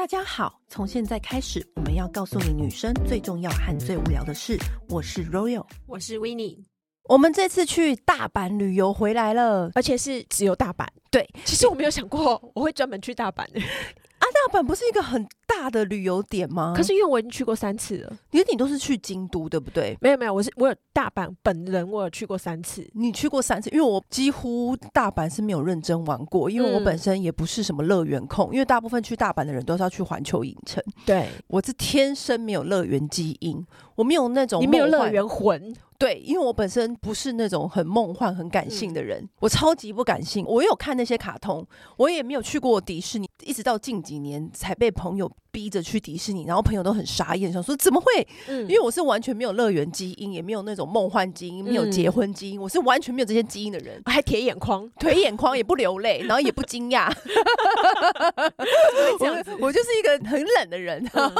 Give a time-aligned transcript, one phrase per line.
[0.00, 4.58] 大家好，从现在开始，我们要告诉你女生最重要和最无聊的事。
[4.88, 6.64] 我是 Royal，我是 Winnie。
[7.02, 10.86] 我们这次去大阪旅游回来了，而且是只有大阪。
[11.10, 13.42] 对，其实我没有想过我会专门去大阪。
[13.42, 16.72] 啊，大阪不是一个很大的旅游点吗？
[16.76, 19.96] 可是因为我已经去过三次了，因为你都是去京都，对不对？
[20.00, 22.88] 没有没有，我是我有大阪本人，我有去过三次。
[22.94, 30.82] 你去过三次，因为我几乎大阪是没有认真玩过，因为我本身也不是什么乐园控，嗯、因为大部分去大阪的人都是要去环球影城。
[31.04, 33.64] 对，我是天生没有乐园基因，
[33.96, 35.74] 我没有那种，你没有乐园魂。
[35.98, 40.46] 对，因为我本身不是那种很梦幻、很感性的人，嗯、我超级不感性。
[40.46, 41.62] 我有看那些卡通，
[41.98, 48.26] 我也没有去过迪士尼，一直到近几年才被朋友逼着去迪士尼，然后朋友都很傻眼，想说怎么会？
[48.46, 57.12] 嗯，因为我是完全没有乐园基因，也没有那种梦幻基因，没有结婚基因，嗯、我是完全没有这些基因的人， 还铁眼眶，腿眼眶也不流泪，然后也不惊讶。
[59.18, 61.04] 我我就是一个很冷的人。
[61.14, 61.32] 嗯、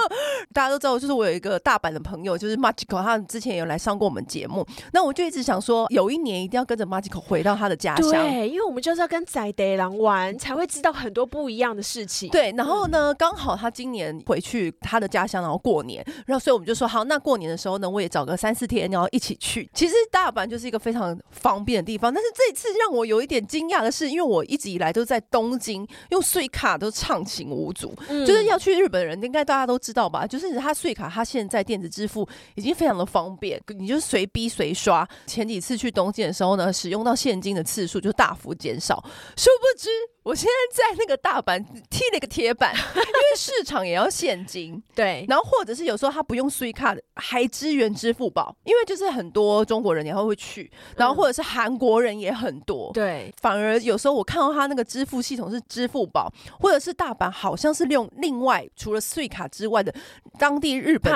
[0.53, 4.67] 大家都知道，就是我有一个大阪的朋友，就是 Magico，他之前有来上过我们节目。
[4.93, 8.11] 那我就一直想说，有一年一定要跟着 Magico 回到他的家乡。
[8.11, 12.28] 对，因为我们就是要跟在地人玩，才会知道很多不一样的事情。
[12.31, 19.71] 对，然后呢，刚好他今年回去他的家乡，然后过年，然后所以我们就说好，那过年的时候呢，我也找个三四天，然后一起去。
[19.73, 30.27] 其实大阪就是一个非常方便的地方，但是这一次让我有一点惊讶的是，因为我一直以来都在东京用 Suica 都畅行无阻，嗯、就是要去日本的人应该大家都知道吧？
[30.27, 34.51] 就是他 Suica 他现在电子支付已经非常的方便，你就是随逼。
[34.51, 38.97] 随刷，前几次去东京的时候呢，使用到现金的次数就大幅减少。
[39.37, 39.89] 殊不知，
[40.25, 44.83] 我现在在那个大阪踢了一个铁板，因为市场也要现金。
[44.93, 52.91] 对，然后或者是有时候他不用 Suica，还支援支付宝，因为就是很多中国人也会会去，然后或者是韩国人也很多。
[52.93, 59.95] 对，反而有时候我看到他那个支付系统是支付宝，或者是大阪好像是用另外除了 Suica 之外的
[60.39, 61.13] 当地日本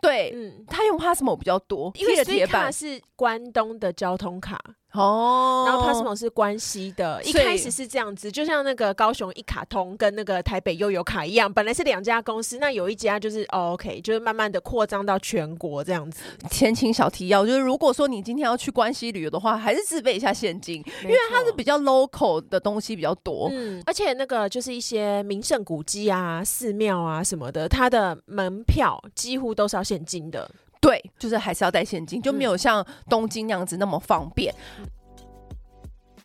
[0.00, 2.72] 对，嗯，他用 Passmo 比较多，因为铁板。
[2.72, 4.58] 是关东的交通卡。
[4.92, 16.22] 哦，然后 Passmo 是关西的，一开始是这样子，就像那个高雄一卡通跟那个台北悠游卡一样，本来是两家公司，那有一家就是、哦、OK，就是慢慢的扩张到全国这样子。
[16.50, 30.50] 前情小提要就是，如果说你今天要去关西旅游的话，还是自备一下现金，因为它是比较 local 的东西比较多，嗯，而且那个就是一些名胜古迹啊、寺庙啊什么的，它的门票几乎都是要现金的。
[30.80, 34.54] 对，就是还是要带现金，就没有像东京那样子那么方便。
[34.78, 34.86] 嗯、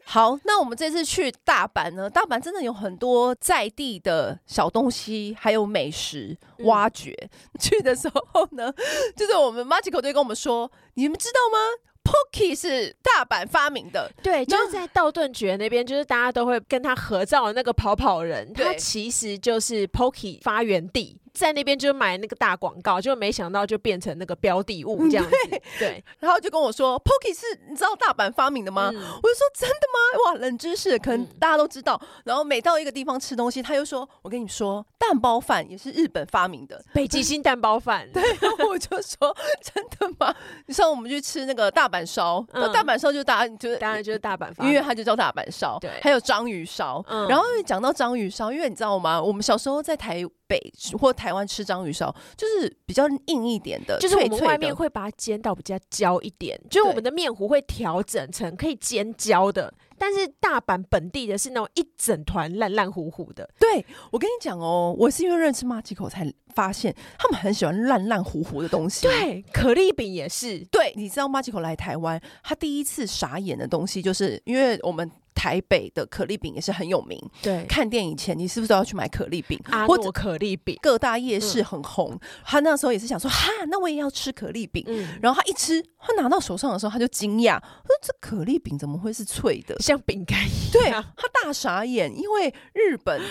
[0.03, 7.15] 好，那我们这次去大阪呢，大阪真的有很多在地的小东西，还有美食挖掘。
[7.21, 8.73] 嗯、 去的时候呢，
[9.15, 11.57] 就是我们 Machiko 就跟我们说，你们知道吗
[12.03, 14.11] ？Pocky 是大阪发明的。
[14.21, 21.19] 对，就是在道顿崛那边，就是大家都会跟他合照的那个跑跑人，对他其实就是 Pocky 发源地。
[21.33, 25.31] 在那边就买那个大广告，就没想到就变成那个标的物这样子。
[25.49, 28.91] 对，对，然后就跟我说，Pocky 是你知道大阪发明的吗？
[28.93, 30.25] 嗯、我就说真的吗？
[30.25, 31.99] 哇，冷知识，可能大家都知道。
[32.01, 38.07] 嗯、然后每到一个地方吃东西，他又说，我跟你说，蛋包饭也是日本发明的，北极星蛋包饭。
[38.13, 40.35] 对，然后我就说真的吗？
[40.67, 45.79] 你上我们去吃那个大阪烧，嗯、大阪烧就大家就是当然就是大阪因为它就叫大阪烧。
[45.81, 47.03] 对，还有章鱼烧。
[47.07, 49.19] 嗯、然后讲到章鱼烧，因为你知道吗？
[49.19, 50.23] 我们小时候在台。
[50.47, 59.73] 北或台湾吃章鱼烧，就是比较硬一点的，就是我们外面会把它煎到比较焦一点，就是我们的面糊会调整成可以煎焦的。
[59.97, 63.49] 但是大阪本地的是那种一整团烂烂糊糊的。
[63.57, 69.07] 对，我跟你讲哦，我是因为认识 Machiko 才发现他们很喜欢烂烂糊糊的东西。
[69.07, 70.59] 对，可丽饼也是。
[70.65, 75.09] 对，你知道 Machiko 来台湾，他第一次傻眼的东西，就是因为我们。
[75.33, 77.19] 台北的可丽饼也是很有名。
[77.41, 79.59] 对，看电影前你是不是都要去买可丽饼？
[79.65, 82.11] 阿诺可丽饼，各大夜市很红。
[82.13, 84.83] 嗯、他那时候也是想说，哈，那我也要吃可丽饼。
[84.87, 90.71] 嗯、然后他一吃，他拿到手上的时候，他就惊讶，说这可丽饼怎么会是脆的，像饼干一样？
[90.71, 93.21] 对，他大傻眼，因为日本。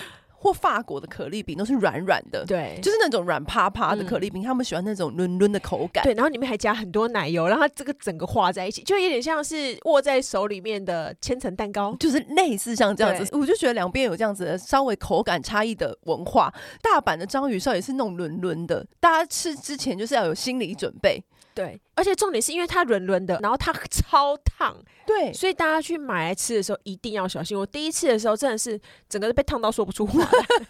[0.43, 13.35] 或法国的可丽饼都是软软的，对，就是那种软趴趴的可丽饼，嗯、他们喜欢那种嫩嫩的口感，对，然后里面还加很多奶油，然后这个整个化在一起，就有点像是握在手里面的千层蛋糕，就是类似像这样子。
[13.37, 16.53] 我就觉得两边有这样子的稍微口感差异的文化。
[16.81, 21.23] 大阪的章鱼烧也是那种嫩嫩的，大家吃之前就是要有心理准备。
[21.53, 27.57] 对，而且重点是因为它软软的，然后它 超烫，对，所以大家去买来吃的时候一定要小心。
[27.57, 30.19] 我第一次的时候真的是整个被烫到说不出话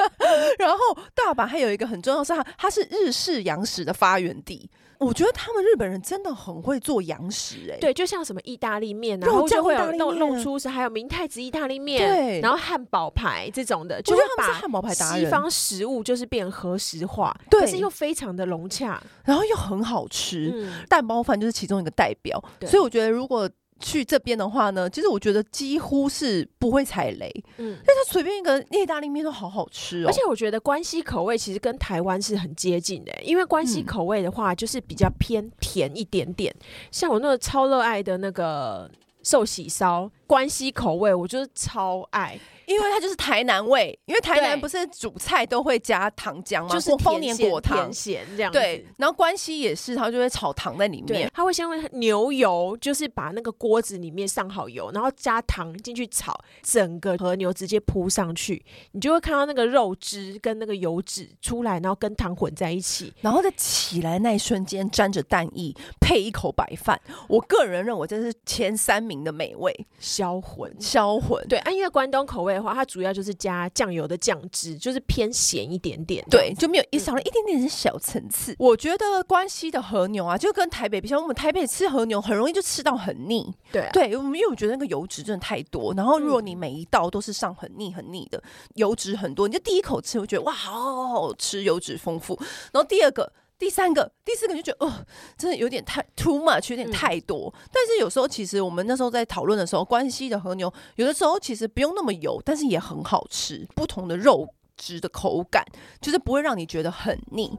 [0.60, 0.78] 然后
[1.16, 4.70] 大阪还有一个很重要是它，它是日式洋食的发源地。
[5.04, 20.52] 我觉得他们日本人真的很会做洋食，欸，哎，对，就像什么意大利面啊，然后就会有弄弄出是还有明太子意大利面，对，然后汉堡排这种的，就是把汉堡排西方食物就是变合食化，对，可是又非常的融洽，然后又很好吃。
[20.54, 23.50] 嗯，蛋包饭就是其中一个代表，所以我觉得如果。
[23.84, 30.08] 去这边的话呢，其实我觉得几乎是不会踩雷，嗯，但是随便一个意大利面都好好吃哦。
[30.08, 36.52] 而且我觉得关西口味其实跟台湾是很接近的，因为关西口味的话就是比较偏甜一点点。
[36.58, 38.90] 嗯、像我那个超热爱的那个
[39.22, 42.40] 寿喜烧，关西口味，我就是超爱。
[42.66, 46.70] 因为它就是台南味，因为台南不是煮菜都会加糖浆吗？
[46.70, 48.50] 就是丰年果糖咸这样。
[48.54, 51.30] 对，然后关西也是，它就会炒糖在里面。
[51.34, 67.00] 它会先用牛油，就是把那个锅子里面上好油，然后加糖进去炒，整个和牛直接铺上去，你就会看到那个肉汁跟那个油脂出来，然后跟糖混在一起，然后再起来那一瞬间沾着蛋液，配一口白饭。
[67.28, 71.44] 我个人认为这是前三名的美味，销魂，销魂。
[71.48, 72.74] 对，啊，因为关东口味的话。
[72.74, 78.52] 它主要就是加酱油的酱汁，就是偏咸一点点，对，就没有一少了一点点小层次。
[78.54, 85.94] 嗯、我觉得关西的和牛啊，就跟台北比较，我们台北吃和牛很容易就吃到很腻，对、啊，对，因为我觉得那个油脂真的太多。
[85.94, 88.42] 然后如果你每一道都是上很腻很腻的
[88.74, 92.36] 油脂很多，你就第一口吃，我觉得哇，好好吃，油脂丰富。
[92.72, 93.32] 然后第二个。
[93.58, 95.06] 第三个、第四个就觉得，哦，
[95.38, 97.54] 真的有点太 too much，有点太多。
[97.56, 103.66] 嗯、但是有时候，其实我们那时候在讨论的时候，关西的和牛有的时候其实不用那么油，但是也很好吃。
[103.76, 105.66] 不同的肉质的口感，
[106.02, 107.58] 就是不会让你觉得很腻。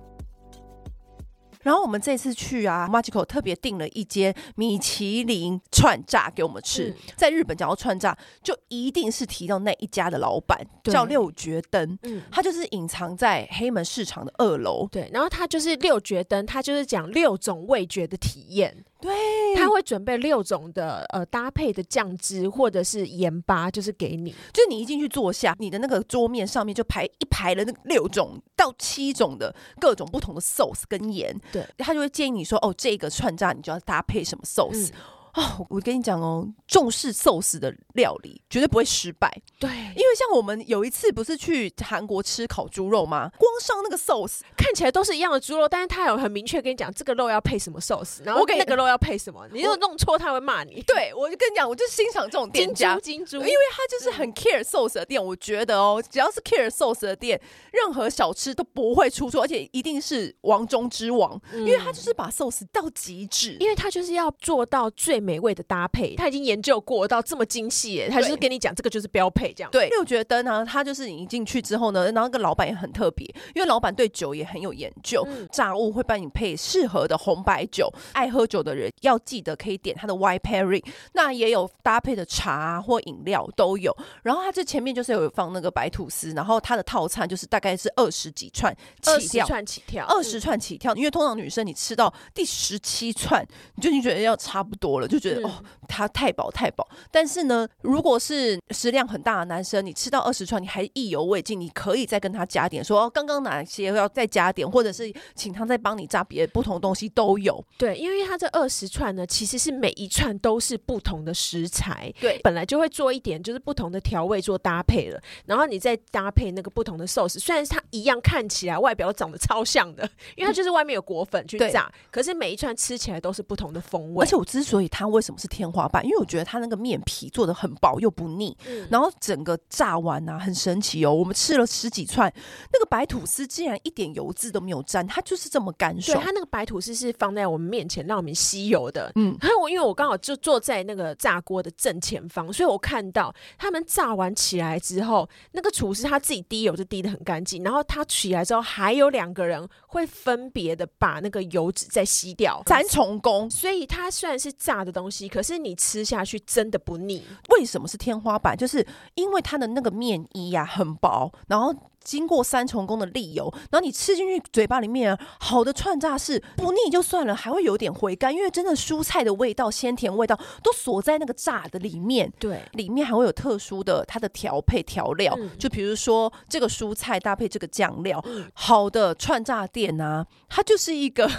[1.65, 6.91] 然后我们这次去啊，Magical 特别订了一间米其林串炸给我们吃。
[6.91, 14.87] 嗯、在日本讲到串炸，就一定是提到那一家的老板叫六绝灯，嗯，他就是隐藏在黑门市场的二楼。
[14.93, 18.85] 对，然后他就是六绝灯，他就是讲六种味觉的体验。
[19.01, 19.13] 对，
[19.55, 34.89] 他会准备六种的呃搭配的酱汁或者是盐巴，就是给你，就是你一进去坐下，你的那个桌面上面就排一排了那六种到七种的各种不同的 sauce 跟盐，对，他就会建议你说，哦，这个串炸你就要搭配什么 sauce。
[34.89, 34.93] 嗯
[35.35, 39.31] 哦，我跟你讲哦，重视寿司的料理绝对不会失败。
[39.59, 43.31] 对，因为像我们有一次不是去韩国吃烤猪肉吗？
[43.37, 50.83] 光上那个寿司看起来都是一样的猪肉，但是他有很明确跟你讲这个肉要配什么寿司，然后那个肉要配什么，你又弄错他会骂你。
[50.87, 55.25] 对，我就跟你讲，我就欣赏这种店家，金猪，因为他就是很 care 寿司的店。
[55.25, 57.41] 我觉得哦，只要是 care 寿司的店，
[57.73, 66.15] 任何小吃都不会出错，而且一定是王中之王，因为他就是把寿司到极致，因为他就是要做到最美味的搭配。
[66.17, 69.71] 他已经研究过到这么精细，他就是跟你讲这个就是标配这样。
[69.71, 77.91] 对，因为我觉得呢，他就是你一进去之后呢，然后那个老板也很特别，因为老板对酒也很有研究，嗯、炸物会帮你配适合的红白酒。
[78.13, 83.97] 爱喝酒的人要记得可以点他的 White Pairing，那也有搭配的茶或饮料都有。
[84.23, 90.95] 然后他这前面就是有放那个白吐司，然后他的套餐就是大概是二十几串起跳，串起跳，二十串起跳。
[90.95, 95.65] 因为通常女生你吃到第十七串，你就已经觉得要差不多了，就觉得、嗯、哦。
[95.87, 107.65] 它太饱太饱，但是呢，如果是食量很大的男生，你吃到二十串，你还意犹未尽，你可以再跟他加点，说哦，刚刚哪些要再加点，或者是请他再帮你炸别的不同的东西都有。
[107.79, 120.03] 对，因为他这二十串呢，其实是每一串都是不同的食材，对，本来就会做一点就是不同的调味做搭配了，然后你再搭配那个不同的寿司，虽然是它一样看起来外表长得超像的，
[120.35, 124.25] 因为它就是外面有裹粉去炸，嗯、可是每一串吃起来都是不同的风味。
[124.25, 131.13] 而且我之所以它为什么是天花板，因为我觉得它那个面皮做的很薄又不腻，嗯、然后整个炸完啊很神奇哦。
[131.13, 132.33] 我们吃了十几串，
[132.73, 136.19] 那个白吐司竟然一点油渍都没有沾，它就是这么干爽。
[136.19, 139.13] 对，它那个白吐司是放在我们面前让我们吸油的。
[139.17, 153.51] 嗯，然 后我因为我刚好就坐在那个炸锅的正前方，所以我看到他们炸完起来之后，那个厨师他自己滴油就滴的很干净，然后他起来之后还有两个人会分别的把那个油脂再吸掉，三重工。
[153.51, 156.05] 所以它虽然是炸的东西，可是你吃。
[156.05, 158.55] 下去真的不腻，为什么是天花板？
[158.55, 161.75] 就是因为它的那个面衣呀、很薄，然后
[162.05, 172.31] 经过三重工的沥油，然后你吃进去嘴巴里面，好的串炸是不腻就算了，还会有点回甘，因为真的蔬菜的味道、鲜甜味道都锁在那个炸的里面。
[172.39, 181.31] 对，里面还会有特殊的它的调配调料，嗯、就比如说这个蔬菜搭配这个酱料，嗯、好的串炸店啊，它就是一个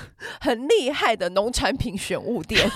[0.41, 2.69] 很厉害的农产品选物店。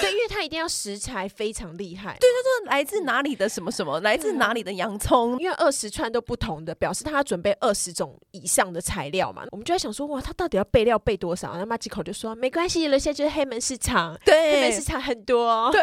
[0.00, 2.16] 对，因为它一定要食材非常厉害。
[2.20, 9.44] 对，它说来自哪里的什么什么，来自哪里的洋葱，因为二十串都不同同的，表示他要准备二十种以上的材料嘛。
[9.50, 11.56] 我们就在想说，哇，他到底要备料备多少？
[11.56, 15.80] 那 Machiko 就说没关系，了，现在就是黑门市场，对，黑门市场很多，对。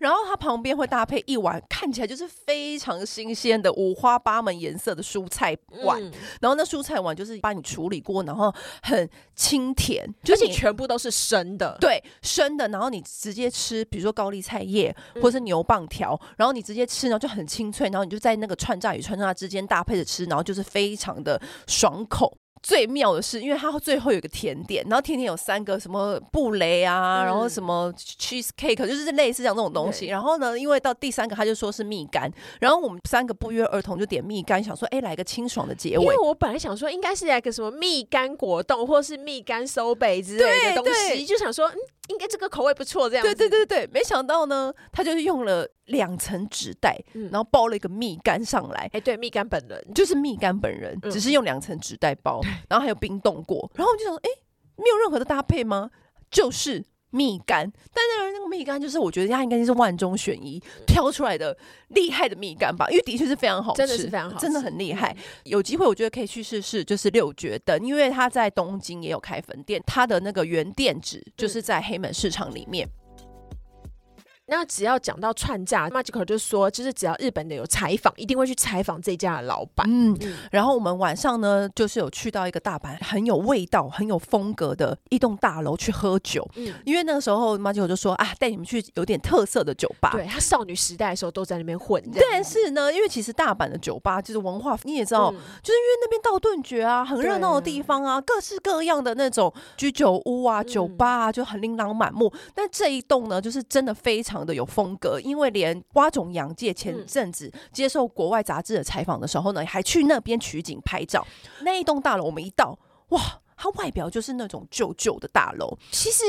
[0.00, 12.68] 然后他旁边会搭配一碗看起来就是非常新鲜的五花八门颜色的蔬菜碗，嗯、然后那蔬菜碗就是帮你处理过，然后很清甜，就是全部都是生的，对，生的。
[12.68, 22.36] 然后你直接吃，比如说高丽菜叶或是牛蒡条，嗯、然后你直接吃，然后就很清脆，然后你就在那个串炸与串炸之间搭配着吃，然后就是非常的爽口。
[22.62, 30.06] 最妙的是，因为它最后有个甜点，然后甜点有三个什么布雷啊，嗯、然后什么 cheese cake，就是类似像这种东西。
[30.06, 36.04] 然后呢，因为到第三个他就说是蜜柑，然后我们三个不约而同就点蜜柑，想说哎，来个清爽的结尾。
[36.04, 41.76] 因为我本来想说应该是来个什么蜜柑果冻或是蜜柑收贝之类的东西，就想说嗯。
[42.08, 43.34] 应该这个口味不错，这样子。
[43.34, 48.90] 对对对对，没想到呢，他就是用了两层纸袋，嗯、然后包了一个蜜柑上来。
[48.92, 53.70] 哎，对，蜜柑本人就是蜜柑本人，嗯、只是用两层纸袋包，然后还有冰冻过。
[53.74, 54.28] 然后我们就想说，哎，
[54.76, 55.90] 没有任何的搭配吗？
[56.30, 56.84] 就是。
[57.14, 61.56] 蜜柑，但是那个蜜柑就是我觉得它应该是万中选一挑出来的
[61.90, 65.16] 厉害的蜜柑吧，因为的确是非常好吃，真的是非常好吃，真的很厉害。
[65.44, 72.88] 有机会我觉得可以去试试，就是六绝灯，因为它在东京也有开分店，它的那个原店址就是在黑门市场里面。
[74.46, 79.86] 那只要讲到串炸，Machiko 就说，就是只要日本的有采访，一定会去采访这家的老板。
[79.88, 86.46] 嗯，嗯，然后我们晚上呢，就是有去到一个大阪很有味道、很有风格的一栋大楼去喝酒。
[86.56, 90.10] 嗯，因为那个时候 Machiko 就说啊，带你们去有点特色的酒吧。
[90.12, 92.02] 对，他少女时代的时候都在那边混。
[92.30, 102.30] 但是呢，因为其实大阪的酒吧就是文化，你也知道，嗯、就是因为那边道顿堀啊，很热闹的地方啊，各式各样的那种居酒屋啊、酒吧啊，就很琳琅满目。
[102.34, 105.20] 嗯、但这一栋呢，就是真的非常的有风格。
[105.20, 111.26] 因为连瓜种洋介前阵子接受国外杂志的采访的时候呢，还去那边取景拍照。
[111.60, 112.78] 那一栋大楼，我们一到，
[113.10, 113.20] 哇，
[113.54, 115.76] 它外表就是那种旧旧的大楼。
[115.90, 116.24] 其实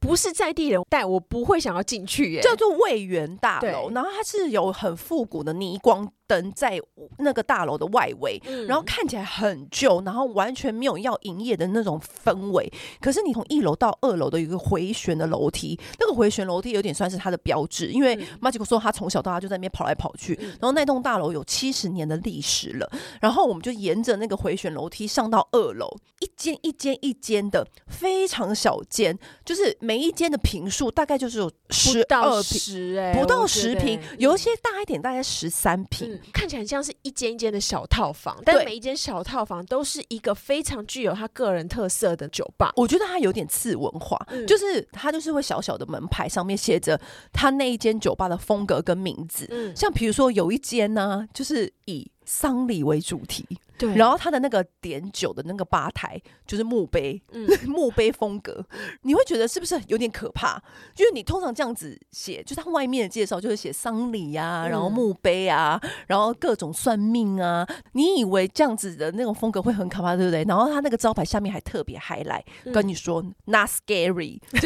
[0.00, 3.90] 不是在地人带我不会想要进去耶，叫做魏源大楼。
[3.90, 6.80] 然后它是有很复古的霓光灯在
[7.18, 12.72] 那个大楼的外围，嗯、然后看起来很旧，然后完全没有要营业的那种氛围。
[13.00, 20.38] 可是你从一楼到二楼的一个回旋的楼梯，那个回旋楼梯有点算是它的标志，因为 Machiko 说他从小到大就在那边跑来跑去。
[20.40, 22.90] 嗯、然后那栋大楼有七十年的历史了，
[23.20, 36.13] 然后我们就沿着那个回旋楼梯上到二楼，一间一间一间的非常小间，就是每一间的平数大概就是有十二坪，欸、不到十坪，有一些大一点，大概十三坪。
[36.14, 42.72] 嗯看起来像是一间一间的小套房，但每一间小套房都是一个非常具有他个人特色的酒吧。
[42.76, 47.00] 我觉得它有点次文化，嗯、就是它就是会小小的门牌上面写着
[47.32, 49.46] 他那一间酒吧的风格跟名字。
[49.50, 53.46] 嗯，像比如说有一间呢，就是以丧礼为主题。
[53.76, 56.16] 对，然后他的那个点酒的那个吧台
[56.46, 58.64] 就是墓碑，嗯、 墓碑风格，
[59.02, 60.62] 你会觉得是不是有点可怕？
[60.96, 70.44] 因为你通常这样子写，就是他外面的介绍就是写丧礼呀，然后墓碑啊，然后各种算命啊，你以为这样子的那种风格会很可怕，对不对？
[70.44, 74.62] 然后他那个招牌下面还特别 highlight，跟你说、嗯、not scary， 然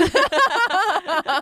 [1.25, 1.33] 后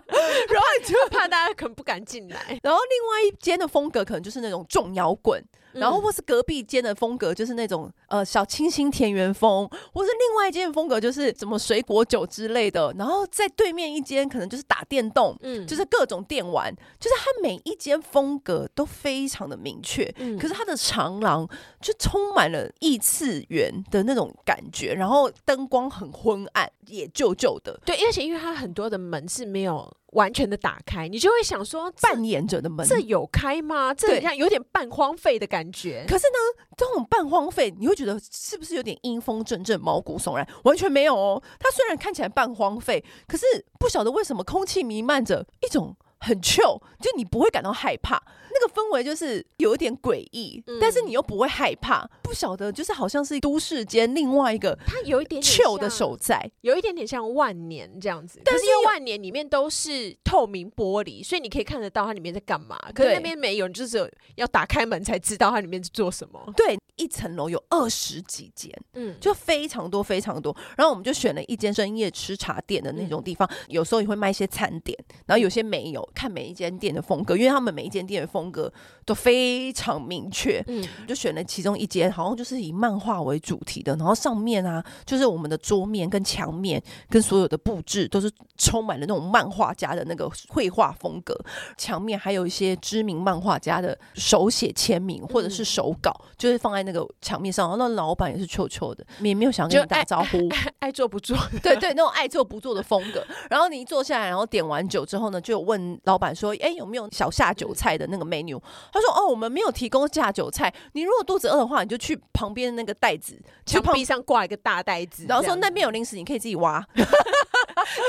[0.79, 2.57] 你就怕大家可能不敢进来。
[2.63, 5.43] 然后另外一间的风格可能就是那种重摇滚。
[5.73, 12.93] 然后或是隔壁间的风格就是那种呃小清新田园风，或是另外一间的风格就是什么水果酒之类的。
[12.97, 20.11] 然后在对面一间可能就是打电动，嗯，就是各种电玩，就是它每一间风格都非常的明确。
[20.17, 21.47] 嗯，可是它的长廊
[21.81, 27.79] 就充满了异次元的那种感觉，然后灯光很昏暗，也旧旧的。
[27.85, 29.91] 对，而且因为它很多的门是没有。
[30.13, 33.93] 完全的打开，你就会想说扮演者的门，这有开吗？
[33.93, 36.05] 这好像有点半荒废的感觉。
[36.07, 40.47] 可是呢，这种半荒废，你会觉得是不是有点阴风阵阵、毛骨悚然？
[40.63, 41.41] 完全没有哦。
[41.59, 43.45] 它虽然看起来半荒废，可是
[43.79, 45.95] 不晓得为什么空气弥漫着一种。
[46.19, 48.19] 很 chill，就你不会感到害怕，
[48.51, 62.77] 那个氛围就是有一点诡异，嗯、但是你又不会害怕，不晓得就是好像是都市间另外一个，它有一点 chill 的所在，有一点点像万年这样子，但是因为万年里面都是透明玻璃，所以你可以看得到它里面在干嘛。
[62.93, 66.41] 可是那边没有，你就是要打开门才知道它里面是做什么。
[66.55, 70.55] 对，一层楼有二十几间，嗯，就非常多非常多。
[70.75, 75.97] 然后我们就选了一间深夜吃茶店的那种地方，嗯、有时候也会卖一些餐点，然后有些没有。
[76.13, 78.71] 看每一间店的风格，因为他们每一间店的风格
[79.05, 91.37] 都非常明确，嗯，就选了其中一间，好像就是以漫画为主题的，然后上面啊，就是我们的桌面跟墙面跟所有的布置都是充满了那种漫画家的那个绘画风格，
[91.77, 97.67] 墙面还有一些知名漫画家的手写签名或者是手稿，嗯、就是放在那个墙面上。
[97.67, 103.25] 然后那老板也是臭臭的，也没有想跟你打招呼，爱，爱，爱做不做， 对对，那种爱做不做的风格。
[103.49, 110.73] 然后你一坐下来，然后点完酒之后呢，就有问老板说：“哎，有没有小下酒菜的那个 menu？” 他说：“哦，我们没有提供下酒菜。
[110.93, 116.85] 你如果肚子饿的话，你就去旁边那个袋子，墙壁上挂一个大袋子，然后说那边有零食，你可以自己挖。”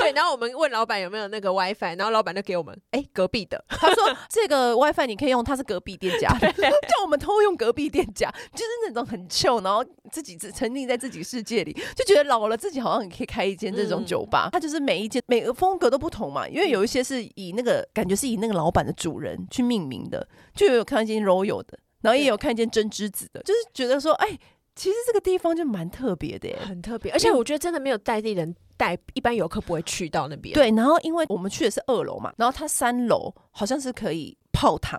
[0.01, 3.63] 对，然后我们问老板有没有那个 WiFi，然后老板就给我们，哎，隔壁的。
[3.69, 14.49] 他说这个 WiFi 你可以用，他是隔壁店家的， 叫我们偷用隔壁店家，就是那种很臭，然后自己只沉溺在自己世界里，就觉得老了自己好像也可以开一间这种酒吧。
[14.51, 24.37] 他、嗯、就是每一间每个风格都不同嘛，因为有一些是以那个感觉是以那个老板的主人去命名的，就有看见 Royal 的，然后也有看见真之子的，就是觉得说，哎，
[24.75, 28.55] 其实这个地方就蛮特别的耶，很特别，而且我觉得真的没有带地人。
[28.79, 30.53] 带一般游客不会去到那边。
[30.53, 34.97] 对，然后因为我们去的是二楼嘛，然后它三楼好像是可以泡汤，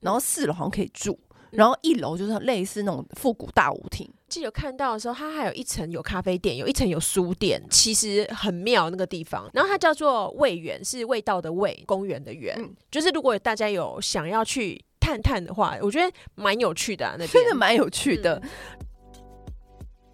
[0.00, 1.18] 然后四楼好像可以住，
[1.50, 4.06] 然后一楼就是类似那种复古大舞厅。
[4.32, 9.46] 记得看到的时候，它还有一层有咖啡店，有一层有书店，其实很妙那个地方。
[9.52, 12.56] 然后它叫做味园，是味道的味，公园的园。
[12.58, 18.40] 嗯，就是如果大家有想要去探探的话，我觉得蛮有趣的啊，那边真的蛮有趣的。
[18.42, 18.50] 嗯，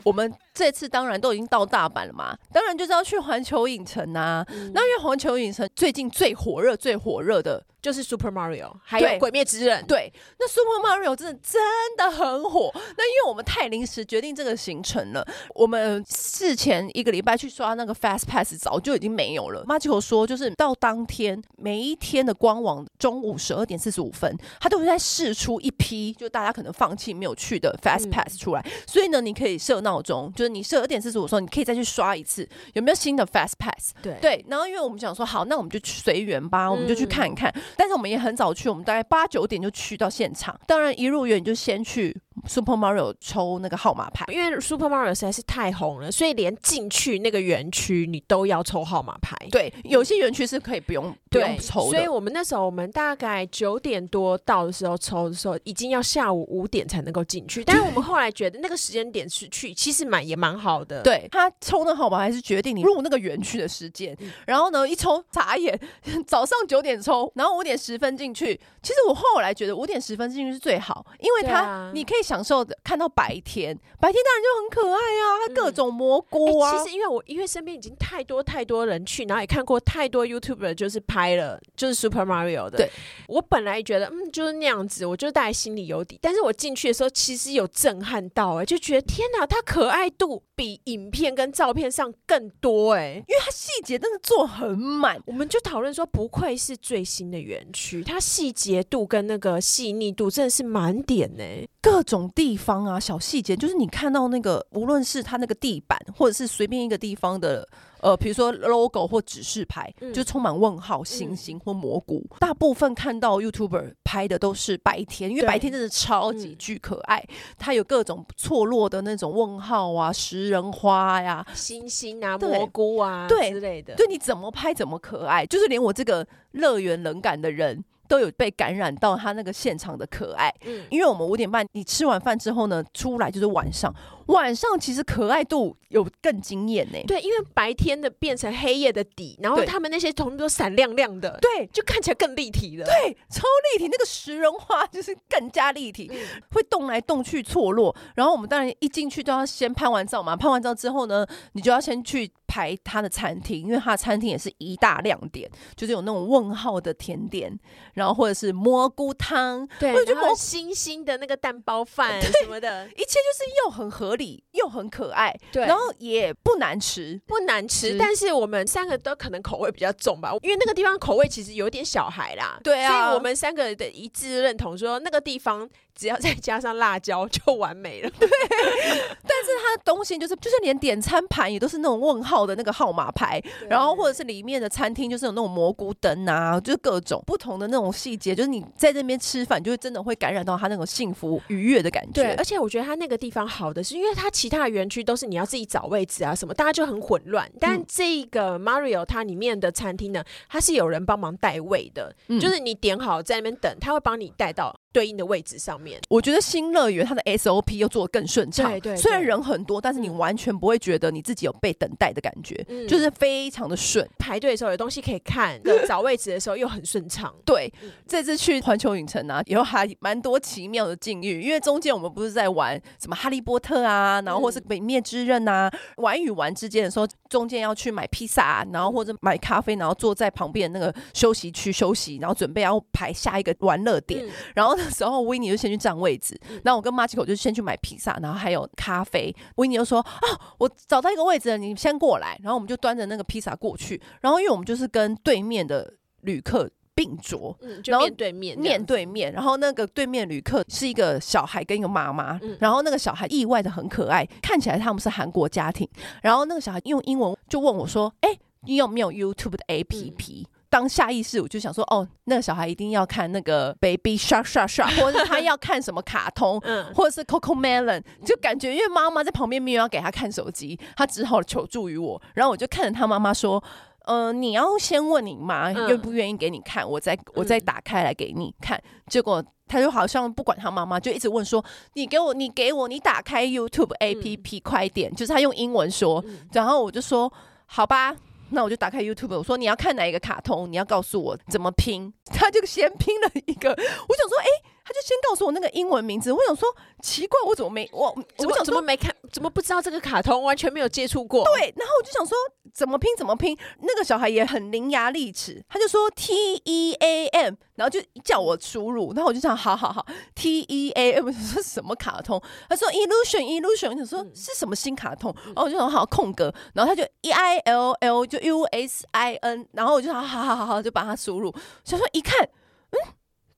[0.02, 0.34] 我们。
[0.58, 4.44] 这次当然都已经到大阪了嘛，当然就是要去环球影城啊。
[4.48, 9.86] 嗯、那因为环球影城最近最火热、最火热的就是 Super Mario，还有鬼灭之刃。
[9.86, 11.62] 对，那 Super Mario 真的真
[11.96, 12.72] 的很火。
[12.74, 15.24] 那因为我们太临时决定这个行程了，
[15.54, 19.64] 我们事前一个礼拜去刷那个 Fast Pass，早就已经没有了。
[19.64, 28.60] Machiko 说，就是到当天每一天的官网中午十二点四十五分，他都会在试出一批，就大家可能放弃没有去的 Fast Pass 出来。
[28.64, 30.47] 嗯、所以呢，你可以设闹钟，就是。
[30.48, 33.92] 你十二点四十五的时候，你可以再去刷一次，有没有新的 Fast Pass？
[34.02, 37.50] 对对，然后因为我们想说，好，那我们就随缘吧，我们就去看一看。
[37.54, 40.58] 嗯、但是我们也很早去，我们大概八九点就去到现场。
[40.66, 49.36] 当然一入园你就先去 Super Mario 抽那个号码牌，因为 Super Mario 实在是太红了，所以连进去那个园区你都要抽号码牌。
[49.50, 51.90] 对，有些园区是可以不用对不用抽。
[51.90, 57.62] 所以我们那时候我们大概九点多到的时候抽的时候，已经要下午五点才能够进去。
[57.64, 61.02] 但是我们后来觉得那个时间点是去，其实蛮也蛮好的。
[61.02, 64.16] 对，他抽的号码还是决定你入那个园区的时间。
[64.20, 65.78] 嗯、然后呢，一抽眨眼，
[66.26, 68.58] 早上九点抽，然后五点十分进去。
[68.82, 76.70] 其实我后来觉得五点十分进去是最好，因为他你可以享受的看到白天，白天当然就很可爱啊，他各种蘑菇啊。
[76.70, 82.78] 嗯欸、其实因为我因为身边已经太多太多人去，然后也看过太多 YouTuber 就是拍了就是 Super Mario 的。
[82.78, 82.90] 对，
[83.26, 86.16] 我本来觉得嗯就是那样子，我就大概心里有底。
[86.22, 95.20] 但是我进去的时候，其实有震撼到哎、欸，就觉得天哪，它可爱度比影片跟照片上更多哎、欸，因为它细节真的做很满。
[95.26, 101.68] 我们就讨论说，不愧是最新的园区，它细节度跟那个细腻度真的是满点呢、欸。
[101.80, 107.66] 各种地方啊，小细节，就是你看到那个，无论是它那个地板，或者是随便一个地方的。
[108.00, 112.24] 呃，比如说 logo 或指示牌，嗯、就充满问号、星星或蘑菇。
[112.30, 117.18] 嗯、大部分看到 YouTuber 拍的都是白天，因为白天真的超级巨可爱。
[117.28, 123.94] 嗯、它有各种错落的那种问号啊、食人花呀、啊、星星啊、蘑菇啊对之类的。
[123.94, 127.84] 对，你怎么拍怎么可爱，就是连我这个乐园冷感的人。
[128.08, 133.94] 都有被感染到他那个现场的可爱，嗯，因为我们五点半你吃完饭之后呢，出来就是晚上，
[134.28, 136.98] 晚上其实可爱度有更惊艳呢。
[137.06, 143.88] 对，因为白天的变成黑夜的底，然后他们那些东西都闪亮亮的，对，就看起来更立体了，对，超立体。
[143.90, 146.18] 那个食人花就是更加立体，嗯、
[146.52, 147.94] 会动来动去错落。
[148.14, 152.30] 然后我们当然一进去都要先拍完照嘛，拍完照之后呢，你就要先去。
[152.50, 157.54] 排他的餐厅，因为他的餐厅也是一大亮点，就是有那种问号的甜点，
[157.92, 175.66] 然后或者是蘑菇汤，对，或者就星星的那个蛋包饭 什么的，一切就是又很合理又很可爱，对，然后也不难吃，不难吃，但是我们三个都可能口味比较重吧，因为那个地方口味其实有点小孩啦，对啊，所以我们三个的一致认同说那个地方。
[175.98, 178.10] 只要再加上辣椒就完美了。
[178.20, 192.22] 对， 但是它的东西就是，就是连点餐盘也都是那种问号的那个号码牌，然后或者是里面的餐厅就是有那种蘑菇灯啊，就是各种不同的那种细节，就是你在这边吃饭，就会真的会感染到他那种幸福愉悦的感觉。
[192.22, 197.50] 对，而且我觉得他那个地方好的是，因为他其他的园区都是你要自己找位置啊什么，大家就很混乱。
[197.58, 206.00] 但这个 Mario 它里面的餐厅呢，它是有人帮忙带位的，嗯、就是你点好在那边等，他会帮你带到对应的位置上面。
[206.08, 214.08] 我觉得新乐园它的 SOP 又做得更顺畅，对对，对，虽然人很多，但是你完全不会觉得你自己有被等待的感觉，嗯、就是非常的顺。
[214.18, 217.34] 排队的时候有东西可以看，找位置的时候又很顺畅。
[217.44, 217.72] 对，
[218.06, 240.26] 这次去环球影城啊，以后还蛮多奇妙的境遇，因为中间我们不是在玩什么哈利波特啊，然后或是鬼灭之刃啊，玩与玩之间的时候，中间要去买披萨，然后或者买咖啡，然后坐在旁边那个休息区休息，然后准备要排下一个玩乐点，嗯、然后那时候维尼就先去占位置，然后我跟马奇口就先去买披萨，然后还有咖啡，维尼就说啊，
[240.58, 246.70] 我找到一个位置了，你先过来，然后我们就端着那个披萨过去，然后因为我们就是跟对面的旅客。
[246.98, 249.32] 并桌，嗯，就面对面，面对面。
[249.32, 255.88] 然后那个对面旅客是一个小孩跟一个妈妈，嗯，然后那个小孩意外的很可爱，看起来他们是韩国家庭。
[256.20, 272.20] 然后那个小孩用英文就问我说：“哎，你有没有 YouTube 的 APP？” 嗯，当下意识我就想说：“哦，那个小孩一定要看那个 Baby Shark Shark Shark，或者是他要看什么卡通，嗯，或者是 Coco Melon。”就感觉因为妈妈在旁边没有要给他看手机，他只好求助于我。
[272.34, 273.62] 然后我就看着他妈妈说。
[274.04, 278.82] 呃，你要先问你妈愿不愿意给你看，嗯、我再我再打开来给你看。
[279.06, 287.30] 结果他就好像不管他妈妈，就一直问说：“你给我，你给我，你打开 YouTube APP，快点！”就是他用英文说，然后我就说
[287.66, 288.16] ：“好吧，
[288.50, 290.70] 那我就打开 YouTube。”我说：“你要看哪一个卡通？
[290.70, 292.12] 你要告诉我怎么拼。
[292.32, 294.46] ”他就先拼了一个，我想说：“哎。”
[294.88, 296.66] 他就先告诉我那个英文名字，我想说
[297.02, 298.06] 奇怪，我怎么没我
[298.38, 301.44] 我想怎么没看，怎么不知道这个卡通，完全没有接触过。
[301.44, 302.34] 对，然后我就想说
[302.72, 312.42] 怎么拼怎么拼，那个小孩也很伶牙俐齿，他就说 T E A M，然后就叫我输入，然后我就想好好好 T E A M 是什么卡通？
[312.70, 315.34] 他说 Illusion Illusion，我想说是什么新卡通？
[315.44, 322.57] 然后我就想好空格，然后他就 E I L L 就 U S I N，然后我就好好好好就把它输入，想说一看，嗯。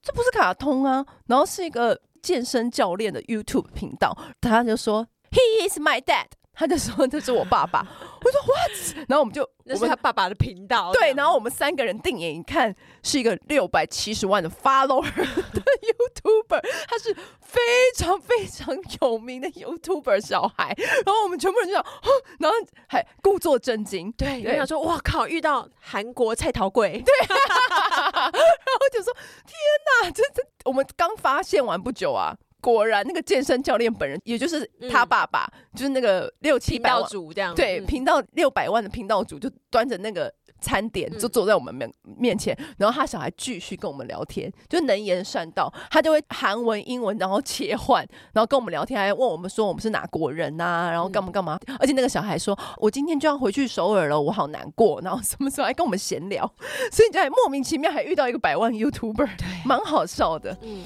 [0.02, 7.86] 这不是卡通啊，然后是一个健身教练的 YouTube 频道，他就说 He is my dad， 他就说这是我爸爸。
[8.22, 9.06] 我说 What？
[9.08, 17.60] 然后我们就 那是他爸爸的频道，对，然后我们三个人定眼一看，是一个六百七十万的 follower 的 YouTuber， 他是非
[17.96, 20.74] 常非常有名的 YouTuber 小孩。
[21.06, 21.84] 然后我们全部人就想，
[22.40, 22.56] 然后
[22.88, 28.32] 还故作震惊，对，然后说哇靠，遇到韩国蔡桃贵，对，然
[28.78, 29.12] 后就说
[29.46, 29.54] 天
[30.02, 32.36] 哪，这这我们刚发现完不久啊。
[32.62, 40.30] 果然，那个健身教练本人，也就是他爸爸，嗯、就是那个六七百万主这样，对，频道六百万的频道主，就端着那个
[40.60, 56.46] 餐点，就坐在我们面面前，嗯、然后他小孩继续跟我们聊天，就能言善道，他就会韩文、英文，然后切换，然后跟我们聊天，还问我们说我们是哪国人呐、啊，然后干嘛干嘛，嗯、而且那个小孩说，我今天就要回去首尔了，我好难过，然后什么时候还跟我们闲聊，
[56.92, 60.84] 所以你就还莫名其妙还遇到一个百万 YouTuber，对，蛮好笑的，嗯。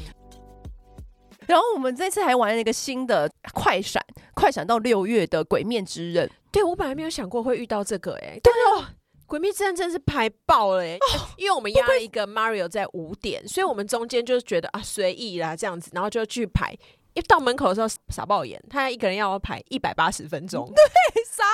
[1.47, 6.27] 然后我们这次还玩了一个新的快闪，快闪到六月的《鬼面之刃》。
[6.51, 8.81] 对，我本来没有想过会遇到这个、欸，哎，对哦，
[9.27, 16.77] 《鬼灭之刃》真的是排爆了、欸，哎、哦，因为我们压了一个 Mario 在五点，所以我们中间就是觉得啊随意啦这样子，然后就去排。
[17.15, 21.45] 一到门口的时候傻爆眼，他一个人要排一百八十分钟， 对，傻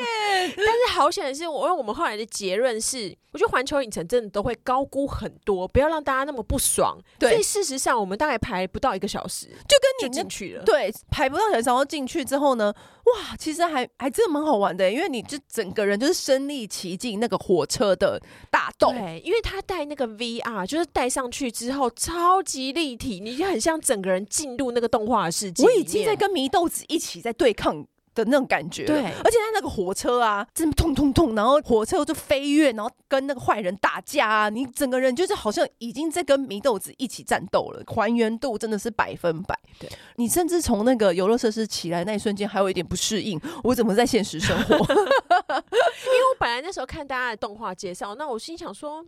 [0.00, 0.54] 眼。
[0.56, 6.98] 但是好险的是，我因为我们后来的结论是，我觉得环球影城真的都会高估很多，不要让大家那么不爽。
[7.18, 10.64] 对，所以事实上我们大概排不到一个小时，就跟你进去了。
[10.64, 12.72] 对，排不到一个小时，然后进去之后呢，
[13.06, 18.94] 哇，其实还还真的蛮好玩的，因为你就整个人就是身历其境那个火车的大洞。
[18.94, 25.64] 对，因为他带那个 VR，就是戴上去之后超级立体，你就很像整个人进入那个动画世界。
[25.64, 39.58] 我已经在跟祢豆子一起在对抗的那种感觉，对，而且他那个火车啊，真的痛痛痛，然后火车就飞跃，然后跟那个坏人打架啊，你整个人就是好像已经在跟祢豆子一起战斗了，还原度真的是百分百。
[39.78, 44.74] 对，你甚至从那个游乐设施起来那一瞬间，还有一点不适应，我怎么在现实生活？
[44.76, 49.04] 因为我本来那时候看大家的动画介绍，那我心想说。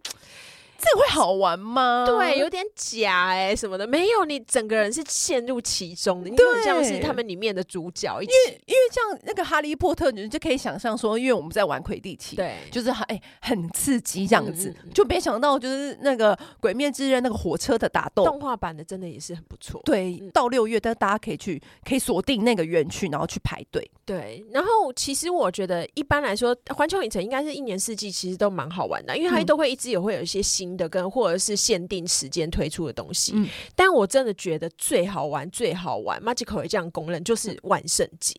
[0.82, 2.04] 这会好玩吗？
[2.04, 8.32] 对，有点假哎、欸，什么的没有，你整个人是陷入其中的，你很像是他们里面的主角一起。
[8.32, 19.80] 因为因为像那个哈利波特，你就可以想象说，因为我们在玩魁地奇，对，就是很哎很刺激这样子，嗯嗯嗯，就没想到就是那个鬼灭之刃那个火车的打斗，动画版的真的也是很不错。
[19.84, 23.88] 对，嗯、到六月，但大家可以去可以锁定那个园区，然后去排队。
[24.04, 30.71] 对，然后其实我觉得一般来说，环球影城应该是一年四季其实都蛮好玩的，因为它都会一直也会有一些新。
[30.72, 33.32] 新的，跟或者是限定时间推出的东西。
[33.34, 38.34] 嗯、但我真的觉得最好玩、最好玩，Magical 也这样公认，就是万圣节。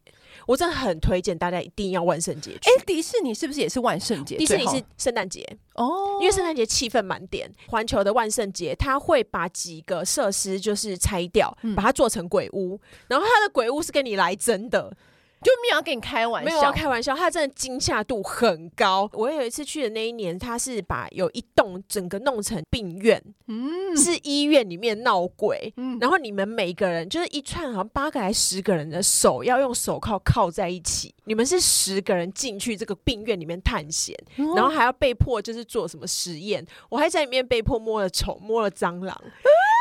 [0.48, 2.70] 我真的很推荐大家一定要万圣节去。
[2.70, 4.36] 哎、欸，迪士尼是不是也是万圣节？
[4.36, 7.50] 迪士尼是圣诞节哦，因为圣诞节气氛满点。
[7.68, 14.96] 环球的万圣节，他会把几个设施就是拆掉，嗯、把它做成鬼屋，然后他的鬼屋是跟你来真的。
[15.44, 19.10] 就没有要跟你开玩笑，没有要开玩笑，他真的惊吓度很高。
[19.14, 39.32] 我有一次去的那一年，他是把有一栋整个弄成病院，嗯，是医院里面闹鬼，嗯，然后你们每个人就是一串好像八个还是十个人的手要用手铐铐在一起，你们是十个人进去这个病院里面探险，嗯、然后还要被迫就是做什么实验，我还在里面被迫摸了虫，摸了蟑螂，嗯、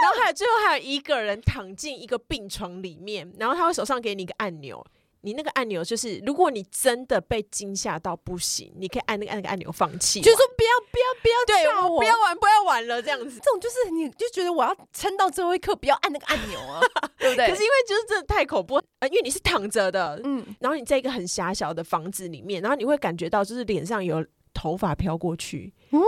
[0.02, 4.84] 然后还有最后还有一个人躺进一个病床里面，然后他会手上给你一个按钮。
[5.22, 13.38] 你那个按钮就是，如果你真的被惊吓到不行，你可以按那个按那个按钮放弃，就是说不要不要不要对我不要玩不要玩了这样子。
[13.42, 16.80] 这种就是你就觉得我要撑到最后一刻，不要按那个按钮啊，
[17.18, 17.48] 对不对？
[17.48, 26.00] 可是因为就是真的太恐怖，呃，因为你是躺着的，嗯，然后你在一个很狭小的房子里面，然后你会感觉到就是脸上有头发飘过去，哦，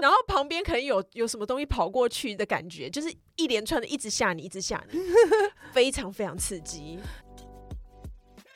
[0.00, 4.98] 然后旁边可能有有什么东西跑过去的感觉，就是一连串的一直吓你，一直吓你，
[5.72, 6.98] 非常非常刺激。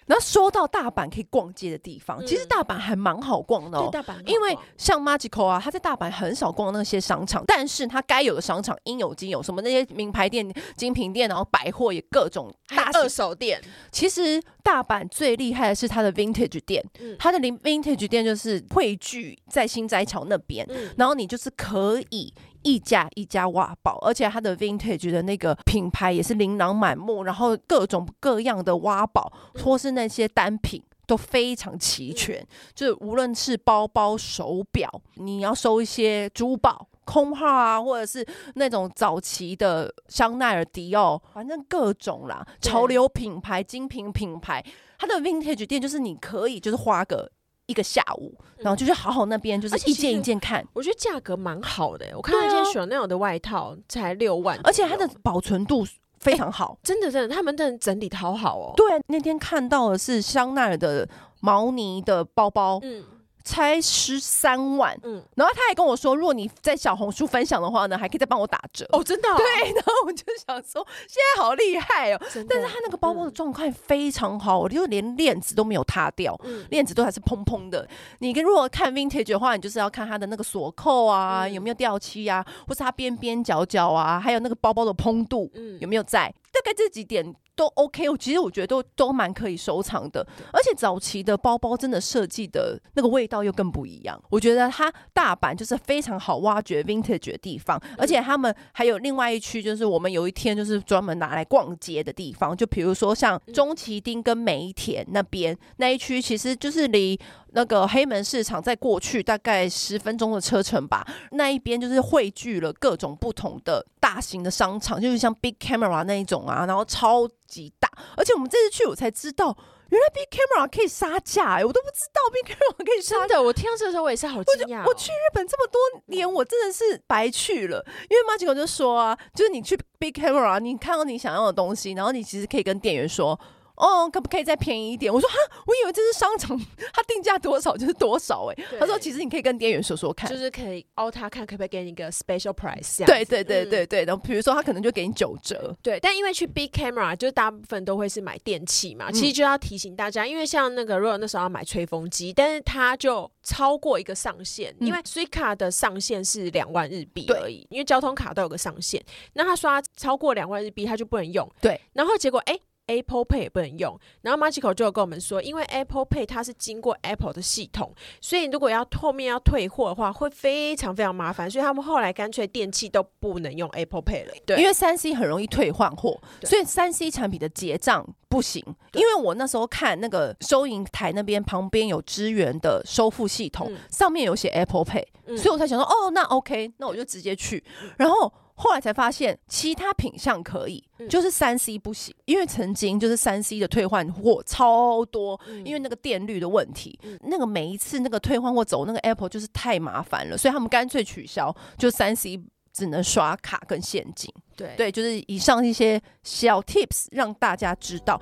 [0.06, 3.88] 然后说到大阪可以逛街的地方，嗯、其实大阪还蛮好逛的哦。
[3.90, 13.60] 大阪，因为像 Magical 啊，他在大阪很少逛那些商场，但是他该有的商场应有尽有，什么那些名牌店、精品店，然后百货也各种大二手店。
[13.90, 22.32] 其实大阪最厉害的是它的 Vintage 店，嗯、它的 Vintage 店就是汇聚在新斋桥那边，嗯、然后你就是可以。
[22.64, 32.44] 一家一家挖宝，而且它的 vintage 的那个品牌也是琳琅满目，然后各种各样的挖宝，或是那些单品都非常齐全。
[32.74, 44.64] 就是无论是包包、手表，你要收一些珠宝、空号啊，或者是那种早期的香奈儿、迪奥，反正各种啦，潮流品牌、精品品牌，
[44.98, 47.31] 它的 vintage 店就是你可以就是花个。
[47.66, 52.07] 一个下午，然后就是好好那边就是一件一件看，我觉得价格蛮好的。
[52.14, 55.87] 我看到一件 Chanel 的外套才六万，而且它的保存度
[56.18, 58.72] 非常好， 真的真的，他们真的整理好好哦。
[58.77, 61.09] 对，那天看到的是香奈儿的
[61.40, 63.05] 毛呢的包包，嗯。
[63.44, 68.88] 才十三万，嗯，然后他还跟我说，如果你在小红书分享的话呢，还可以再帮我打折。
[68.90, 72.44] 哦，真的、哦， 对，然后我就想说，现在好厉害哦，的？
[72.48, 77.87] 但是他那个包包的状况非常好，我就连链子都没有塌掉，嗯、链子都还是蓬蓬的。
[78.20, 86.33] 你跟如果看 vintage 的话，你就是要看它的那个锁扣啊，嗯、有没有掉漆啊，或是它边边角角啊，还有那个包包的蓬度，嗯，有没有在？
[86.64, 87.35] 大概这几点。
[87.57, 94.20] 都 OK，我其实我觉得都都蛮可以收藏的，而且早期的包包真的设计的那个味道又更不一样。
[94.29, 107.16] 我觉得它大阪就是非常好挖掘 vintage 的地方，而且他们还有另外一区，就是我们有一天就是专门拿来逛街的地方，就比如说像中崎町跟梅田那边那一区，其实就是离。
[107.54, 119.56] 那个黑门市场在过去大概十分钟的车程吧，那一边就是汇聚了各种不同的大型的商场，就是像 Big Camera 那一种啊，然后超级大，而且我们这次去我才知道，
[119.90, 123.20] 原来 Big Camera 可以杀价哎，我都不知道 Big Camera 可以杀价。
[123.20, 124.84] 真的，我听到这个时候我也是好惊讶哦。
[124.88, 133.38] 我去日本这么多年，我真的是白去了，因为马吉狗就说啊，就是你去 Big Camera，你看到你想要的东西，然后你其实可以跟店员说。
[133.76, 135.12] 哦，可不可以再便宜一点？
[135.12, 136.56] 我说哈，我以为这是商场，
[136.92, 138.78] 它定价多少就是多少哎、欸。
[138.78, 143.04] 他说其实你可以跟店员说说看，就是可以凹他看可不可以给你一个 special price。
[143.04, 145.76] 对对对对对，然后比如说他可能就给你九折。
[145.82, 161.50] 对，但因为去 Big Camera 就大部分都会是买电器嘛，其实就要提醒大家，因为像那个如果那时候要买吹风机，但是它就超过一个上限，因为 Suica 的上限是两万日币而已，因为交通卡都有个上限，那他刷超过两万日币他就不能用。
[161.60, 162.56] 对，然后结果哎。
[162.86, 174.34] Apple Pay 也不能用，然后 Magical 就有跟我们说，因为 Apple Pay 它是经过 Apple 的系统，所以如果要后面要退货的话，会非常非常麻烦，所以他们后来干脆电器都不能用 Apple Pay 了。
[174.44, 178.62] 对，因为三 C 很容易退换货，所以三 C 产品的结账不行。
[178.92, 187.64] 因为我那时候看那个收银台那边旁边有支援的收付系统，嗯、上面有写 Apple Pay，、嗯、所以我才想说，哦，那 OK，那我就直接去，
[187.96, 188.32] 然后。
[188.54, 202.40] 后来才发现，其他品相可以，就是三 C 不行，因为曾经就是三 C 的退换货超多，因为那个电率的问题，那个每一次那个退换货走那个 Apple 就是太麻烦了，所以他们干脆取消，就三 C
[202.72, 204.32] 只能刷卡跟现金。
[204.56, 208.20] 对对，就是以上一些小 tips 让大家知道。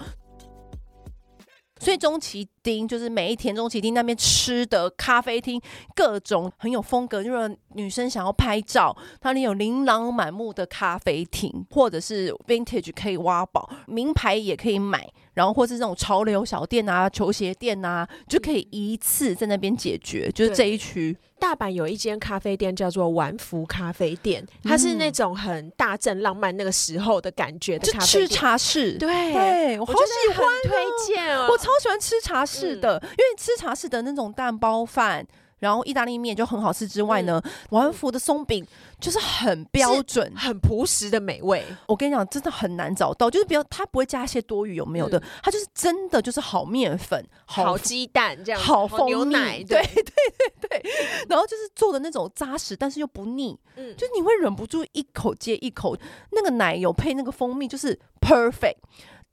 [1.82, 5.60] 所以中崎町就是每一天中崎町那边吃的咖啡厅，
[5.96, 7.24] 各种很有风格。
[7.24, 15.04] 就是女生想要拍照，它里有琳琅满目的咖啡厅，或者是 vintage 可以挖宝，名牌也可以买。
[15.34, 20.30] 然后或是这种潮流小店啊、球鞋店啊，就可以一次在那边解决。
[20.32, 28.92] 就是这一区，大阪有一间咖啡店叫做丸福咖啡店，它是那种很大正浪漫那个时候的感觉的咖啡店，吃茶室。
[28.98, 35.26] 对，对我好喜欢，推荐哦，我超喜欢吃茶室的，嗯、因为吃茶室的那种蛋包饭。
[35.62, 38.66] 然后意大利面就很好吃之外呢，王、嗯、福的松饼
[38.98, 41.64] 就是很标准、很朴实的美味。
[41.86, 50.82] 我跟你讲，真的很难找到，就是比如它不会加一些多余有没有的，嗯、它就是真的就是好面粉、好，好鸡蛋这样，好蜂蜜好牛奶，对对对对。
[51.28, 55.96] 然后就是做的那种扎实，但是又不腻，嗯，就是你会忍不住一口接一口，
[56.32, 58.78] 那个奶油配那个蜂蜜就是 perfect。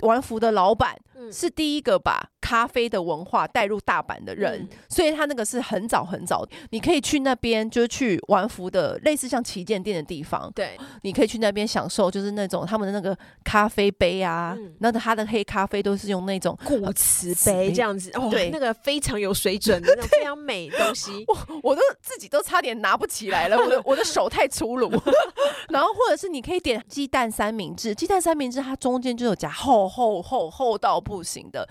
[0.01, 0.97] 丸福的老板
[1.29, 24.89] 是第一个把咖啡的文化带入大阪的人，嗯、所以他那个是很早很早，你可以去那边，就是去玩福的类似像旗舰店的地方，对，你可以去那边享受，就是那种他们的那个咖啡杯啊，嗯、那他的黑咖啡都是用那种古瓷杯这样子，哦，对，那个非常有水准的那种非常美的东西， 我我都自己都差点拿不起来了，我的 我的手太粗鲁，
[25.69, 29.87] 然后或者是你可以点鸡蛋三明治，鸡蛋三明治它中间就有夹厚。
[29.99, 31.67] 厚厚厚到不行的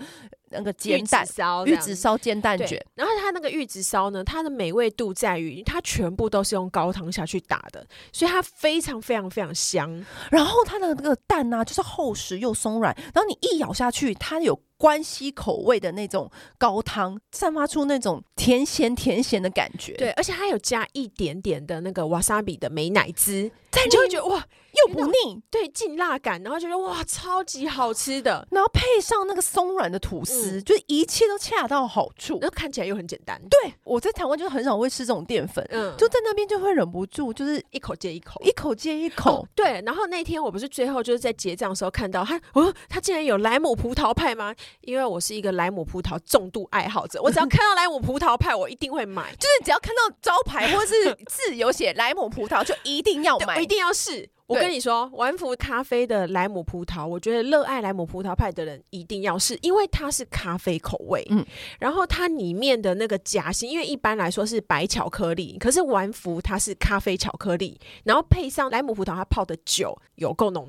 [0.51, 2.83] 那个煎蛋烧，玉子烧煎蛋卷。
[2.95, 10.05] 然后它那个玉子烧呢，它的美味度在于它全部都是用高汤下去打的，所以它非常非常非常香。
[10.31, 19.93] 然后它的那个蛋呢、啊，就是厚实又松软，然后你一咬下去，它有关西口味的那种高汤，散发出那种甜咸甜咸的感觉。
[19.93, 24.45] 对，而且它有加一点点的那个瓦萨比的美乃滋，但你就会觉得哇。
[24.87, 33.39] 又不腻，对，劲辣感，然后觉得哇，超级好吃的，然后配上那个松软的吐司，嗯、就一切都恰到好处，然后看起来又很简单。
[33.49, 39.41] 对，我在台湾就是很少会吃这种淀粉，嗯，就在那边就会忍不住，就是一口接一口，一口接一口。
[39.41, 44.53] 哦、对，然后那天我不是最后就是在结账的时候看到他，哦，他竟然有莱姆葡萄派吗？
[44.81, 54.29] 因为我是一个莱姆葡萄重度爱好者，我只要看到莱姆葡萄派，我一定会买，就是只要看到招牌或是字有写莱姆葡萄，就一定要 买，一定要试。
[54.49, 61.23] 我跟你说，丸福咖啡的莱姆葡萄，我觉得热爱莱姆葡萄派的人一定要试，因为它是咖啡口味。
[61.29, 61.45] 嗯，
[61.79, 70.67] 然后它里面的那个夹心，因为一般来说是白巧克力，可是丸福它是咖啡巧克力，然后配上莱姆葡萄，它泡的酒有够浓。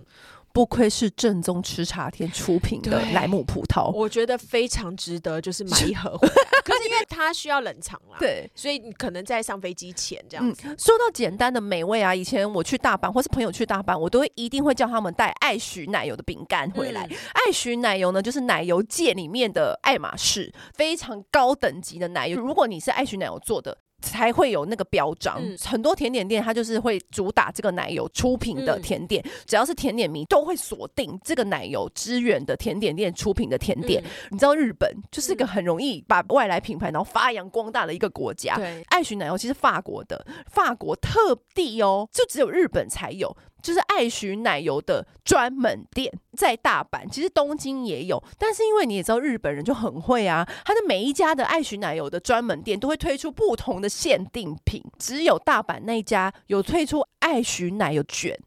[0.53, 6.35] 不愧是正宗吃茶天出品的莱姆葡萄，我觉得非常值得，就是买一盒回来。
[6.65, 10.63] 可是因为它需要冷藏啦，对，所以你可能在上飞机前这样子。
[10.65, 17.07] 嗯，说到简单的美味啊，以前我去大阪或是朋友去大阪，我都会一定会叫他们带爱许奶油的饼干回来。
[17.11, 22.39] 嗯，爱许奶油呢，就是奶油界里面的爱马仕，非常高等级的奶油。
[22.41, 23.79] 如果你是爱许奶油做的。
[24.01, 34.03] 才会有那个标章，嗯、很多甜点店它就是会主打这个奶油出品的甜点，嗯、只要是甜点迷都会锁定这个奶油支援的甜点店出品的甜点。
[34.03, 38.57] 嗯、你知道日本就是一个很容易把外来品牌然后发扬光大的一个国家。
[38.57, 43.37] 对，爱许奶油其实法国的，法国特地哦，就只有日本才有。
[43.63, 58.39] 就是爱许奶油的专门店在大阪，其实东京也有，但是因为你也知道日本人就很会啊，他的每一家的爱许奶油的专门店都会推出不同的限定品，只有大阪那一家有推出爱许奶油卷，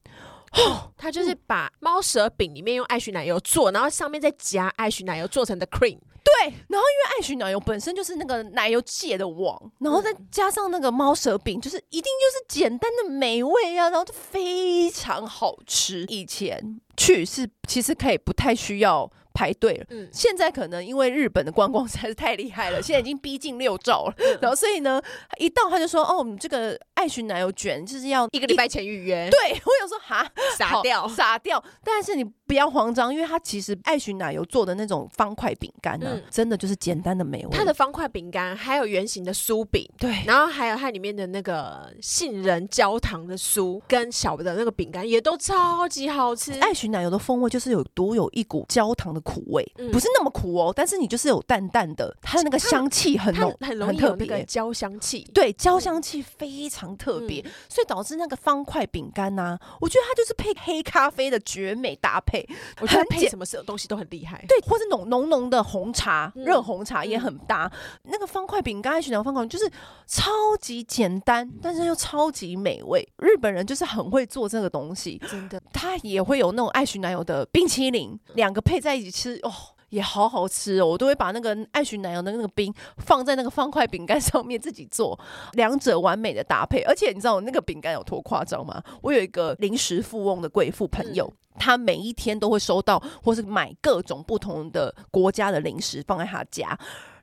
[0.54, 5.98] 哦， 他就是把猫舌饼里面用爱许奶油做，然后上面再夹爱许奶油做成的 cream。
[6.24, 16.06] 对，然后因为爱许奶油本身就是那个奶油界的王，然后再加上那个猫舌饼，就是一定就是简单的美味啊，然后就非常好吃。
[16.08, 19.12] 以前去是其实可以不太需要。
[19.34, 25.02] 排队了，嗯，现在可能因为日本的观光实在是太厉害了， 现在已经逼近六兆了，然后所以呢，
[25.38, 37.50] 一到他就说，哦，我们这个爱寻奶油卷就是要一个礼拜前预约，对，我有说哈，傻掉，傻掉，但是你不要慌张，因为它其实爱许奶油做的那种方块饼干呢，真的就是简单的美味。
[37.52, 46.52] 它的方块饼干还有圆形的酥饼，对，然后还有它里面的那个杏仁焦糖的酥跟小的那个饼干也都超级好吃。
[46.60, 62.42] 爱许奶油的风味就是有独有一股焦糖的苦味，嗯、不是那么苦哦，但是你就是有淡淡的，它的那个香气很浓，很容易有那个焦香气，对，焦香气非常特别，嗯、所以导致那个方块饼干呐，我觉得它就是配黑咖啡的绝美搭配。
[62.82, 67.71] 我觉得配什么色东西都很厉害，对，或者浓浓浓的红茶，热、嗯、红茶也很搭。
[68.03, 69.69] 嗯、那个方块饼干，爱许奶油方块就是
[70.08, 73.08] 超级简单，但是又超级美味。
[73.17, 75.62] 日本人就是很会做这个东西，真的。
[75.71, 79.51] 他也会有那种爱许奶油的冰淇淋，两个配在一起吃，哦。
[79.93, 85.17] 也好好吃哦，我都会把那个爱许奶油的那个冰放在那个方块饼干上面自己做，
[85.54, 86.81] 两者完美的搭配。
[86.81, 88.81] 而且你知道我那个饼干有多夸张吗？
[89.04, 96.75] 我有一个零食富翁的贵妇朋友，他每一天都会收到或是买各种不同的国家的零食放在他家，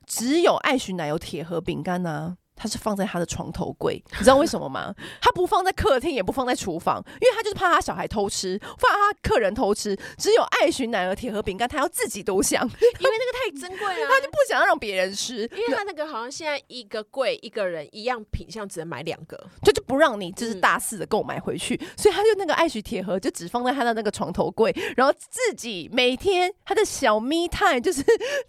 [0.07, 2.37] 只有爱许奶油铁盒饼干呢。
[2.55, 4.93] 他是放在他的床头柜， 你知道为什么吗？
[5.21, 9.97] 他不放在客厅，也不放在厨房，因为他就是怕他小孩偷吃，怕他客人偷吃。
[10.17, 15.41] 只有爱许奶油铁盒饼干，他要自己独享，因为那个太珍贵了， 他就不想要让别人吃。
[15.55, 28.03] 因为他那个好像现在一个柜一个人一样品相只能买两个，就就不让你就是大肆的购买回去，嗯、所以他就那个爱许铁盒就只放在他的那个床头柜，然后自己每天他的小 me time 就是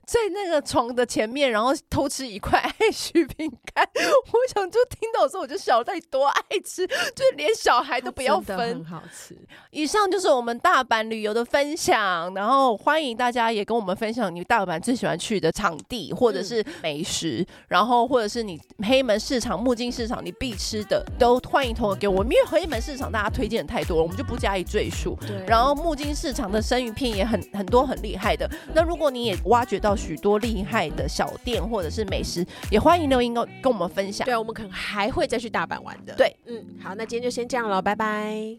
[0.04, 3.88] 在那个床的前面，然后偷吃一块爱许饼干。
[4.32, 9.36] 我想就听到的时候我就笑，到底多爱吃， 就是连小孩都不要分，很好吃。
[9.70, 22.32] 以上就是我们大阪旅游的分享，然后欢迎大家也跟我们分享你大阪最喜欢去的场地或者是美食，嗯、然后或者是你黑门市场、木金市场你必吃的，都欢迎投稿给我们。
[22.32, 25.18] 因为黑门市场大家推荐的太多了，我们就不加以赘述。
[25.20, 28.48] 对，然后木金市场的生鱼片也很很多很厉害的。
[28.74, 34.24] 那如果你也挖掘到许多厉害的小店或者是美食，也欢迎留言跟跟我们分享。
[34.24, 36.14] 对，我们可能还会再去大阪玩的。
[36.14, 38.56] 对，嗯，好，那今天就先这样了，拜拜。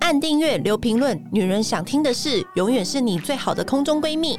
[0.00, 4.38] 按订阅，留评论，女人想听的事，永远是你最好的空中闺蜜。